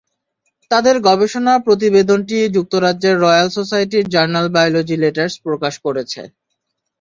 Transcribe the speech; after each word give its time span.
তাঁদের 0.71 0.95
গবেষণা 1.07 1.53
প্রতিবেদনটি 1.65 2.37
যুক্তরাজ্যের 2.55 3.15
রয়্যাল 3.17 3.49
সোসাইটির 3.57 4.05
জার্নাল 4.13 4.47
বায়োলজি 4.55 4.95
লেটার্স 4.97 5.33
প্রকাশ 5.45 5.73
করেছে। 5.85 6.21